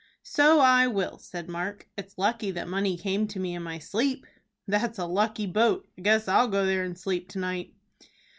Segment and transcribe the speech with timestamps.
[0.23, 1.87] "So I will," said Mark.
[1.95, 4.25] "It's lucky that money came to me in my sleep."
[4.67, 5.87] "That's a lucky boat.
[5.95, 7.75] I guess I'll go there and sleep to night."